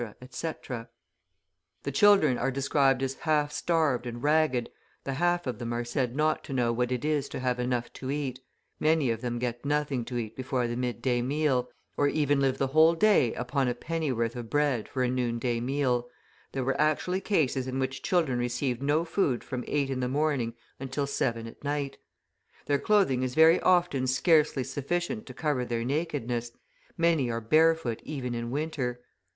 etc. 0.19 0.89
The 1.83 1.91
children 1.91 2.35
are 2.35 2.49
described 2.49 3.03
as 3.03 3.13
half 3.21 3.51
starved 3.51 4.07
and 4.07 4.23
ragged, 4.23 4.71
the 5.03 5.13
half 5.13 5.45
of 5.45 5.59
them 5.59 5.71
are 5.73 5.83
said 5.83 6.15
not 6.15 6.43
to 6.45 6.53
know 6.53 6.73
what 6.73 6.91
it 6.91 7.05
is 7.05 7.29
to 7.29 7.39
have 7.39 7.59
enough 7.59 7.93
to 7.93 8.09
eat, 8.09 8.39
many 8.79 9.11
of 9.11 9.21
them 9.21 9.37
get 9.37 9.63
nothing 9.63 10.03
to 10.05 10.17
eat 10.17 10.35
before 10.35 10.65
the 10.67 10.75
midday 10.75 11.21
meal, 11.21 11.69
or 11.97 12.07
even 12.07 12.39
live 12.41 12.57
the 12.57 12.69
whole 12.73 12.95
day 12.95 13.35
upon 13.35 13.67
a 13.67 13.75
pennyworth 13.75 14.35
of 14.35 14.49
bread 14.49 14.89
for 14.89 15.03
a 15.03 15.07
noonday 15.07 15.59
meal 15.59 16.09
there 16.51 16.63
were 16.63 16.81
actually 16.81 17.21
cases 17.21 17.67
in 17.67 17.77
which 17.77 18.01
children 18.01 18.39
received 18.39 18.81
no 18.81 19.05
food 19.05 19.43
from 19.43 19.63
eight 19.67 19.91
in 19.91 19.99
the 19.99 20.09
morning 20.09 20.55
until 20.79 21.05
seven 21.05 21.45
at 21.45 21.63
night. 21.63 21.99
Their 22.65 22.79
clothing 22.79 23.21
is 23.21 23.35
very 23.35 23.59
often 23.59 24.07
scarcely 24.07 24.63
sufficient 24.63 25.27
to 25.27 25.35
cover 25.35 25.63
their 25.63 25.83
nakedness, 25.85 26.53
many 26.97 27.29
are 27.29 27.39
barefoot 27.39 28.01
even 28.03 28.33
in 28.33 28.49
winter. 28.49 29.01